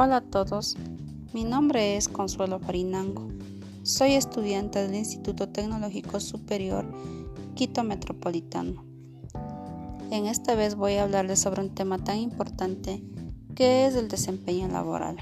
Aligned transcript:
Hola 0.00 0.18
a 0.18 0.20
todos, 0.20 0.76
mi 1.32 1.42
nombre 1.42 1.96
es 1.96 2.08
Consuelo 2.08 2.60
Farinango. 2.60 3.32
Soy 3.82 4.12
estudiante 4.12 4.78
del 4.78 4.94
Instituto 4.94 5.48
Tecnológico 5.48 6.20
Superior 6.20 6.86
Quito 7.56 7.82
Metropolitano. 7.82 8.84
En 10.12 10.26
esta 10.26 10.54
vez 10.54 10.76
voy 10.76 10.94
a 10.94 11.02
hablarles 11.02 11.40
sobre 11.40 11.62
un 11.62 11.74
tema 11.74 11.98
tan 11.98 12.18
importante 12.18 13.02
que 13.56 13.86
es 13.86 13.96
el 13.96 14.06
desempeño 14.06 14.68
laboral. 14.68 15.16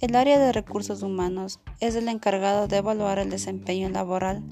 El 0.00 0.16
área 0.16 0.40
de 0.40 0.50
recursos 0.50 1.04
humanos 1.04 1.60
es 1.78 1.94
el 1.94 2.08
encargado 2.08 2.66
de 2.66 2.78
evaluar 2.78 3.20
el 3.20 3.30
desempeño 3.30 3.88
laboral 3.88 4.42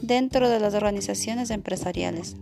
dentro 0.00 0.48
de 0.48 0.60
las 0.60 0.72
organizaciones 0.72 1.50
empresariales. 1.50 2.38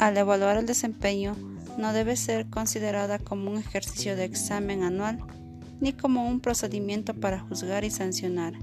Al 0.00 0.16
evaluar 0.16 0.56
el 0.56 0.66
desempeño, 0.66 1.36
no 1.78 1.92
debe 1.92 2.16
ser 2.16 2.50
considerada 2.50 3.18
como 3.20 3.50
un 3.50 3.56
ejercicio 3.56 4.16
de 4.16 4.24
examen 4.24 4.82
anual 4.82 5.18
ni 5.80 5.92
como 5.92 6.28
un 6.28 6.40
procedimiento 6.40 7.14
para 7.14 7.38
juzgar 7.38 7.84
y 7.84 7.90
sancionar. 7.90 8.54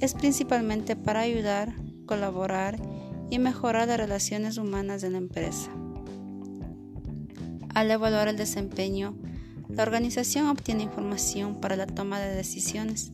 Es 0.00 0.14
principalmente 0.14 0.96
para 0.96 1.20
ayudar, 1.20 1.74
colaborar 2.06 2.80
y 3.28 3.38
mejorar 3.38 3.86
las 3.86 3.98
relaciones 3.98 4.56
humanas 4.56 5.02
de 5.02 5.10
la 5.10 5.18
empresa. 5.18 5.70
Al 7.74 7.90
evaluar 7.90 8.28
el 8.28 8.38
desempeño, 8.38 9.14
la 9.68 9.82
organización 9.82 10.46
obtiene 10.46 10.84
información 10.84 11.60
para 11.60 11.76
la 11.76 11.86
toma 11.86 12.18
de 12.18 12.34
decisiones. 12.34 13.12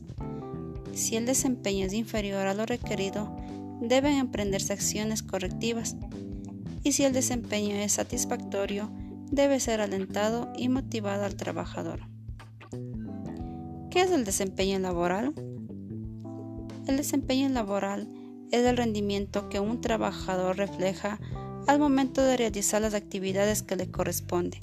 Si 0.93 1.17
el 1.17 1.25
desempeño 1.25 1.85
es 1.85 1.93
inferior 1.93 2.47
a 2.47 2.53
lo 2.53 2.65
requerido, 2.65 3.35
deben 3.81 4.17
emprenderse 4.17 4.71
acciones 4.71 5.21
correctivas 5.21 5.97
y 6.83 6.91
si 6.91 7.03
el 7.03 7.13
desempeño 7.13 7.75
es 7.75 7.93
satisfactorio, 7.93 8.91
debe 9.31 9.59
ser 9.59 9.81
alentado 9.81 10.51
y 10.57 10.69
motivado 10.69 11.25
al 11.25 11.35
trabajador. 11.35 12.01
¿Qué 13.89 14.01
es 14.01 14.11
el 14.11 14.25
desempeño 14.25 14.79
laboral? 14.79 15.33
El 16.87 16.97
desempeño 16.97 17.49
laboral 17.49 18.09
es 18.51 18.65
el 18.65 18.77
rendimiento 18.77 19.49
que 19.49 19.59
un 19.59 19.81
trabajador 19.81 20.57
refleja 20.57 21.19
al 21.67 21.79
momento 21.79 22.21
de 22.21 22.37
realizar 22.37 22.81
las 22.81 22.93
actividades 22.93 23.61
que 23.61 23.75
le 23.75 23.91
corresponden. 23.91 24.61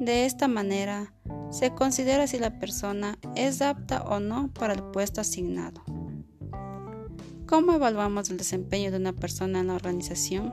De 0.00 0.24
esta 0.24 0.48
manera, 0.48 1.14
se 1.50 1.70
considera 1.70 2.26
si 2.26 2.38
la 2.38 2.58
persona 2.58 3.18
es 3.36 3.62
apta 3.62 4.02
o 4.02 4.18
no 4.18 4.52
para 4.52 4.74
el 4.74 4.82
puesto 4.82 5.20
asignado. 5.20 5.82
¿Cómo 7.46 7.74
evaluamos 7.74 8.30
el 8.30 8.38
desempeño 8.38 8.90
de 8.90 8.96
una 8.96 9.12
persona 9.12 9.60
en 9.60 9.68
la 9.68 9.74
organización? 9.74 10.52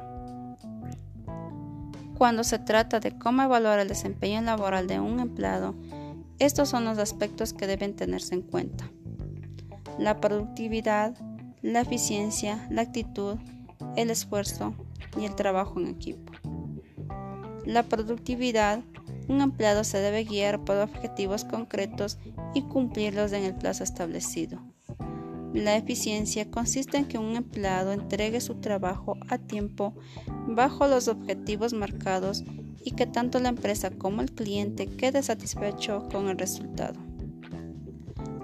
Cuando 2.22 2.44
se 2.44 2.60
trata 2.60 3.00
de 3.00 3.18
cómo 3.18 3.42
evaluar 3.42 3.80
el 3.80 3.88
desempeño 3.88 4.44
laboral 4.44 4.86
de 4.86 5.00
un 5.00 5.20
empleado, 5.20 5.74
estos 6.38 6.70
son 6.70 6.86
los 6.86 7.00
aspectos 7.00 7.52
que 7.52 7.66
deben 7.66 7.96
tenerse 7.96 8.36
en 8.36 8.44
cuenta. 8.44 8.92
La 9.98 10.22
productividad, 10.22 11.16
la 11.64 11.82
eficiencia, 11.82 12.68
la 12.70 12.84
actitud, 12.84 13.40
el 13.96 14.12
esfuerzo 14.12 14.76
y 15.20 15.26
el 15.26 15.34
trabajo 15.34 15.80
en 15.80 15.88
equipo. 15.88 16.32
La 17.66 17.82
productividad, 17.82 18.82
un 19.28 19.42
empleado 19.42 19.84
se 19.84 19.98
debe 19.98 20.24
guiar 20.24 20.64
por 20.64 20.78
objetivos 20.78 21.44
concretos 21.44 22.20
y 22.54 22.62
cumplirlos 22.62 23.32
en 23.32 23.46
el 23.46 23.56
plazo 23.56 23.84
establecido. 23.84 24.62
La 25.54 25.76
eficiencia 25.76 26.50
consiste 26.50 26.98
en 26.98 27.06
que 27.06 27.18
un 27.18 27.36
empleado 27.36 27.92
entregue 27.92 28.40
su 28.40 28.56
trabajo 28.56 29.18
a 29.28 29.38
tiempo 29.38 29.94
bajo 30.48 30.88
los 30.88 31.08
objetivos 31.08 31.74
marcados 31.74 32.44
y 32.84 32.92
que 32.92 33.06
tanto 33.06 33.40
la 33.40 33.50
empresa 33.50 33.92
como 33.92 34.22
el 34.22 34.32
cliente 34.32 34.88
quede 34.88 35.22
satisfecho 35.22 36.08
con 36.12 36.30
el 36.30 36.38
resultado. 36.38 37.00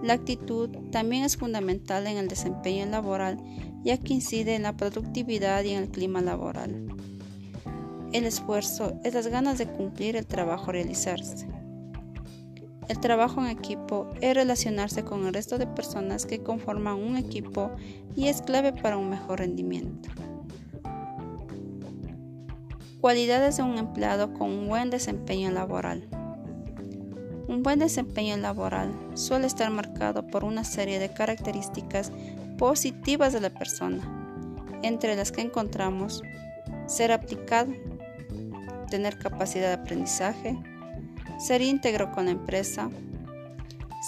La 0.04 0.14
actitud 0.14 0.70
también 0.92 1.24
es 1.24 1.38
fundamental 1.38 2.08
en 2.08 2.18
el 2.18 2.28
desempeño 2.28 2.86
laboral 2.86 3.38
ya 3.84 3.98
que 3.98 4.14
incide 4.14 4.56
en 4.56 4.64
la 4.64 4.76
productividad 4.76 5.64
y 5.64 5.72
en 5.72 5.84
el 5.84 5.90
clima 5.90 6.22
laboral. 6.22 6.88
El 8.12 8.26
esfuerzo 8.26 9.00
es 9.04 9.14
las 9.14 9.28
ganas 9.28 9.58
de 9.58 9.68
cumplir 9.68 10.16
el 10.16 10.26
trabajo 10.26 10.72
realizarse. 10.72 11.48
El 12.88 13.00
trabajo 13.00 13.42
en 13.42 13.48
equipo 13.48 14.08
es 14.22 14.34
relacionarse 14.34 15.04
con 15.04 15.26
el 15.26 15.34
resto 15.34 15.58
de 15.58 15.68
personas 15.68 16.26
que 16.26 16.42
conforman 16.42 16.96
un 16.96 17.18
equipo 17.18 17.72
y 18.16 18.28
es 18.30 18.42
clave 18.42 18.72
para 18.72 18.98
un 18.98 19.10
mejor 19.10 19.40
rendimiento. 19.40 20.10
Cualidades 23.02 23.58
de 23.58 23.64
un 23.64 23.78
empleado 23.78 24.34
con 24.34 24.50
un 24.50 24.68
buen 24.68 24.90
desempeño 24.90 25.52
laboral. 25.52 26.08
Un 27.48 27.62
buen 27.62 27.80
desempeño 27.80 28.38
laboral 28.38 28.92
suele 29.16 29.48
estar 29.48 29.70
marcado 29.70 30.26
por 30.28 30.44
una 30.44 30.64
serie 30.64 30.98
de 31.00 31.10
características 31.10 32.12
positivas 32.58 33.34
de 33.34 33.42
la 33.42 33.50
persona, 33.50 34.02
entre 34.82 35.16
las 35.16 35.32
que 35.32 35.42
encontramos 35.42 36.24
ser 36.88 37.12
aplicado, 37.12 37.72
tener 38.90 39.18
capacidad 39.18 39.68
de 39.68 39.82
aprendizaje, 39.82 40.58
ser 41.38 41.62
íntegro 41.62 42.12
con 42.12 42.26
la 42.26 42.32
empresa, 42.32 42.90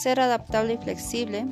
ser 0.01 0.19
adaptable 0.19 0.73
y 0.73 0.78
flexible 0.78 1.45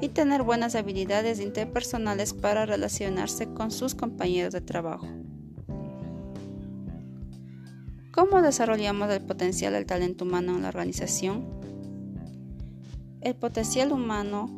y 0.00 0.08
tener 0.08 0.42
buenas 0.42 0.74
habilidades 0.74 1.40
interpersonales 1.40 2.34
para 2.34 2.66
relacionarse 2.66 3.48
con 3.52 3.70
sus 3.70 3.94
compañeros 3.94 4.52
de 4.52 4.60
trabajo. 4.60 5.06
¿Cómo 8.12 8.40
desarrollamos 8.40 9.10
el 9.10 9.20
potencial 9.20 9.74
del 9.74 9.84
talento 9.84 10.24
humano 10.24 10.56
en 10.56 10.62
la 10.62 10.68
organización? 10.68 11.44
El 13.20 13.34
potencial 13.34 13.92
humano 13.92 14.50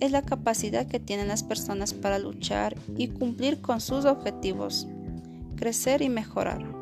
es 0.00 0.10
la 0.10 0.20
capacidad 0.20 0.86
que 0.86 1.00
tienen 1.00 1.28
las 1.28 1.42
personas 1.42 1.94
para 1.94 2.18
luchar 2.18 2.76
y 2.96 3.08
cumplir 3.08 3.62
con 3.62 3.80
sus 3.80 4.04
objetivos, 4.04 4.86
crecer 5.56 6.02
y 6.02 6.10
mejorar. 6.10 6.75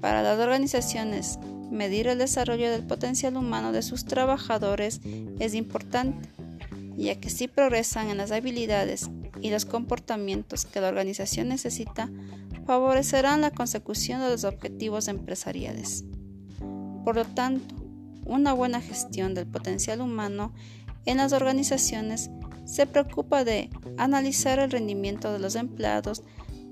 Para 0.00 0.22
las 0.22 0.38
organizaciones, 0.38 1.38
medir 1.70 2.06
el 2.06 2.18
desarrollo 2.18 2.70
del 2.70 2.86
potencial 2.86 3.36
humano 3.36 3.72
de 3.72 3.82
sus 3.82 4.04
trabajadores 4.04 5.00
es 5.38 5.54
importante, 5.54 6.28
ya 6.96 7.16
que 7.16 7.30
si 7.30 7.48
progresan 7.48 8.08
en 8.10 8.18
las 8.18 8.30
habilidades 8.30 9.10
y 9.40 9.50
los 9.50 9.64
comportamientos 9.64 10.64
que 10.64 10.80
la 10.80 10.88
organización 10.88 11.48
necesita, 11.48 12.10
favorecerán 12.66 13.40
la 13.40 13.50
consecución 13.50 14.20
de 14.20 14.30
los 14.30 14.44
objetivos 14.44 15.08
empresariales. 15.08 16.04
Por 17.04 17.16
lo 17.16 17.24
tanto, 17.24 17.74
una 18.24 18.52
buena 18.52 18.80
gestión 18.80 19.34
del 19.34 19.46
potencial 19.46 20.00
humano 20.00 20.52
en 21.06 21.16
las 21.16 21.32
organizaciones 21.32 22.30
se 22.66 22.86
preocupa 22.86 23.44
de 23.44 23.70
analizar 23.96 24.58
el 24.58 24.70
rendimiento 24.70 25.32
de 25.32 25.38
los 25.38 25.54
empleados 25.54 26.22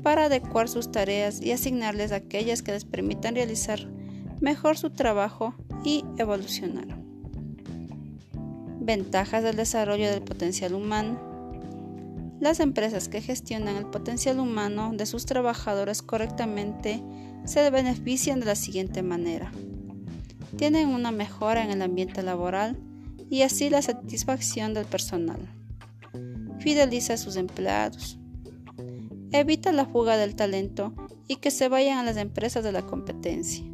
para 0.03 0.25
adecuar 0.25 0.69
sus 0.69 0.91
tareas 0.93 1.41
y 1.41 1.53
asignarles 1.53 2.13
aquellas 2.13 2.63
que 2.63 2.73
les 2.73 2.85
permitan 2.85 3.35
realizar 3.35 3.81
mejor 4.41 4.77
su 4.77 4.91
trabajo 4.91 5.55
y 5.85 6.05
evolucionar. 6.19 6.87
Ventajas 8.81 9.43
del 9.43 9.57
desarrollo 9.57 10.11
del 10.11 10.23
potencial 10.23 10.75
humano. 10.75 11.19
Las 12.39 12.61
empresas 12.61 13.09
que 13.09 13.21
gestionan 13.21 13.77
el 13.77 13.87
potencial 13.87 14.39
humano 14.39 14.93
de 14.95 15.07
sus 15.07 15.27
trabajadores 15.27 16.03
correctamente 16.03 17.03
se 17.45 17.69
benefician 17.71 18.41
de 18.41 18.47
la 18.47 18.55
siguiente 18.55 19.03
manera. 19.03 19.51
Tienen 20.57 20.89
una 20.89 21.11
mejora 21.11 21.65
en 21.65 21.71
el 21.71 21.83
ambiente 21.83 22.23
laboral 22.23 22.79
y 23.31 23.43
así 23.43 23.71
la 23.71 23.83
satisfacción 23.83 24.75
del 24.75 24.85
personal. 24.85 25.41
Fideliza 26.61 27.15
a 27.15 27.19
sus 27.19 27.37
empleados 27.37 28.19
evita 29.33 29.73
la 29.73 29.87
fuga 29.87 30.17
del 30.17 30.37
talento 30.37 30.93
y 31.29 31.37
que 31.37 31.51
se 31.51 31.69
vayan 31.69 31.99
a 31.99 32.03
las 32.03 32.17
empresas 32.17 32.63
de 32.65 32.73
la 32.73 32.83
competencia. 32.83 33.65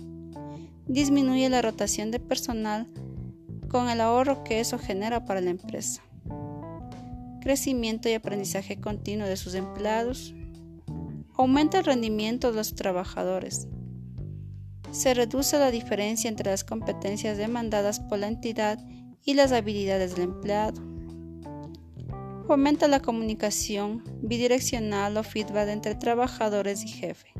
Disminuye 0.86 1.48
la 1.48 1.62
rotación 1.62 2.10
de 2.10 2.20
personal 2.20 2.86
con 3.68 3.88
el 3.88 4.00
ahorro 4.00 4.44
que 4.44 4.60
eso 4.60 4.78
genera 4.78 5.24
para 5.24 5.40
la 5.40 5.50
empresa. 5.50 6.02
Crecimiento 7.40 8.08
y 8.08 8.14
aprendizaje 8.14 8.80
continuo 8.80 9.26
de 9.26 9.36
sus 9.36 9.54
empleados. 9.54 10.34
Aumenta 11.34 11.78
el 11.78 11.84
rendimiento 11.84 12.50
de 12.50 12.56
los 12.56 12.74
trabajadores. 12.74 13.68
Se 14.90 15.14
reduce 15.14 15.58
la 15.58 15.70
diferencia 15.70 16.28
entre 16.28 16.50
las 16.50 16.64
competencias 16.64 17.38
demandadas 17.38 18.00
por 18.00 18.18
la 18.18 18.28
entidad 18.28 18.78
y 19.24 19.34
las 19.34 19.52
habilidades 19.52 20.14
del 20.14 20.24
empleado 20.24 20.91
Fomenta 22.52 22.86
la 22.86 23.00
comunicación 23.00 24.04
bidireccional 24.20 25.16
o 25.16 25.22
feedback 25.22 25.70
entre 25.70 25.94
trabajadores 25.94 26.84
y 26.84 26.88
jefe. 26.88 27.32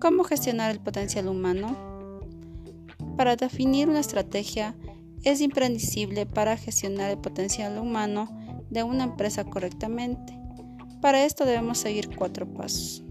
¿Cómo 0.00 0.24
gestionar 0.24 0.72
el 0.72 0.80
potencial 0.80 1.28
humano? 1.28 1.76
Para 3.16 3.36
definir 3.36 3.88
una 3.88 4.00
estrategia 4.00 4.74
es 5.22 5.40
imprescindible 5.40 6.26
para 6.26 6.56
gestionar 6.56 7.12
el 7.12 7.18
potencial 7.18 7.78
humano 7.78 8.28
de 8.70 8.82
una 8.82 9.04
empresa 9.04 9.44
correctamente. 9.44 10.36
Para 11.00 11.24
esto 11.24 11.44
debemos 11.44 11.78
seguir 11.78 12.10
cuatro 12.16 12.52
pasos. 12.52 13.04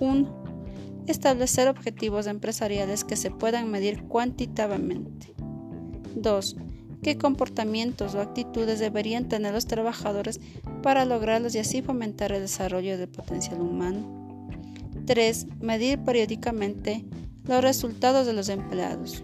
1. 0.00 1.04
Establecer 1.06 1.68
objetivos 1.68 2.26
empresariales 2.26 3.04
que 3.04 3.14
se 3.14 3.30
puedan 3.30 3.70
medir 3.70 4.08
cuantitativamente. 4.08 5.36
2. 6.16 6.56
¿Qué 7.02 7.18
comportamientos 7.18 8.14
o 8.14 8.20
actitudes 8.20 8.78
deberían 8.78 9.28
tener 9.28 9.52
los 9.52 9.66
trabajadores 9.66 10.40
para 10.82 11.04
lograrlos 11.04 11.54
y 11.54 11.58
así 11.58 11.82
fomentar 11.82 12.32
el 12.32 12.42
desarrollo 12.42 12.98
del 12.98 13.08
potencial 13.08 13.60
humano? 13.60 14.48
3. 15.06 15.46
Medir 15.60 16.00
periódicamente 16.00 17.04
los 17.44 17.62
resultados 17.62 18.26
de 18.26 18.32
los 18.32 18.48
empleados. 18.48 19.22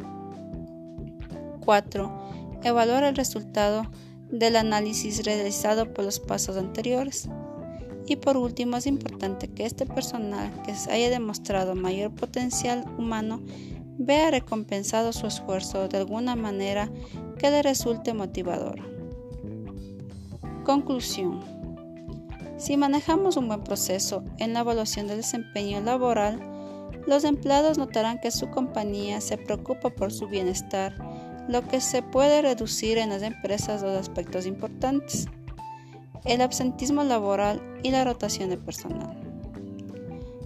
4. 1.64 2.60
Evaluar 2.62 3.04
el 3.04 3.16
resultado 3.16 3.90
del 4.30 4.56
análisis 4.56 5.24
realizado 5.24 5.92
por 5.92 6.04
los 6.04 6.20
pasos 6.20 6.56
anteriores. 6.56 7.28
Y 8.06 8.16
por 8.16 8.36
último, 8.36 8.76
es 8.76 8.86
importante 8.86 9.48
que 9.48 9.64
este 9.64 9.86
personal 9.86 10.50
que 10.64 10.72
haya 10.90 11.10
demostrado 11.10 11.74
mayor 11.74 12.12
potencial 12.12 12.84
humano 12.98 13.40
vea 13.98 14.30
recompensado 14.30 15.12
su 15.12 15.26
esfuerzo 15.26 15.88
de 15.88 15.98
alguna 15.98 16.34
manera 16.34 16.90
que 17.42 17.50
le 17.50 17.60
resulte 17.60 18.14
motivador. 18.14 18.76
Conclusión. 20.64 21.40
Si 22.56 22.76
manejamos 22.76 23.36
un 23.36 23.48
buen 23.48 23.64
proceso 23.64 24.22
en 24.38 24.52
la 24.52 24.60
evaluación 24.60 25.08
del 25.08 25.16
desempeño 25.16 25.80
laboral, 25.80 26.38
los 27.04 27.24
empleados 27.24 27.78
notarán 27.78 28.20
que 28.20 28.30
su 28.30 28.48
compañía 28.50 29.20
se 29.20 29.38
preocupa 29.38 29.90
por 29.90 30.12
su 30.12 30.28
bienestar, 30.28 30.94
lo 31.48 31.66
que 31.66 31.80
se 31.80 32.00
puede 32.00 32.42
reducir 32.42 32.96
en 32.96 33.08
las 33.08 33.22
empresas 33.22 33.82
dos 33.82 33.98
aspectos 33.98 34.46
importantes, 34.46 35.26
el 36.24 36.42
absentismo 36.42 37.02
laboral 37.02 37.60
y 37.82 37.90
la 37.90 38.04
rotación 38.04 38.50
de 38.50 38.56
personal. 38.56 39.18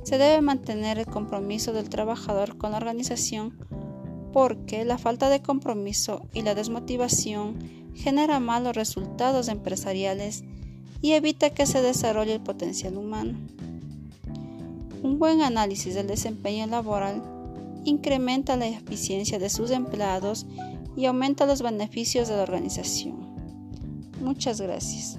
Se 0.02 0.16
debe 0.16 0.40
mantener 0.40 0.98
el 0.98 1.06
compromiso 1.06 1.74
del 1.74 1.90
trabajador 1.90 2.56
con 2.56 2.70
la 2.70 2.78
organización 2.78 3.58
porque 4.36 4.84
la 4.84 4.98
falta 4.98 5.30
de 5.30 5.40
compromiso 5.40 6.28
y 6.34 6.42
la 6.42 6.54
desmotivación 6.54 7.56
genera 7.94 8.38
malos 8.38 8.76
resultados 8.76 9.48
empresariales 9.48 10.44
y 11.00 11.12
evita 11.12 11.48
que 11.48 11.64
se 11.64 11.80
desarrolle 11.80 12.34
el 12.34 12.42
potencial 12.42 12.98
humano. 12.98 13.38
Un 15.02 15.18
buen 15.18 15.40
análisis 15.40 15.94
del 15.94 16.06
desempeño 16.06 16.66
laboral 16.66 17.22
incrementa 17.86 18.58
la 18.58 18.66
eficiencia 18.66 19.38
de 19.38 19.48
sus 19.48 19.70
empleados 19.70 20.44
y 20.98 21.06
aumenta 21.06 21.46
los 21.46 21.62
beneficios 21.62 22.28
de 22.28 22.36
la 22.36 22.42
organización. 22.42 23.16
Muchas 24.20 24.60
gracias. 24.60 25.18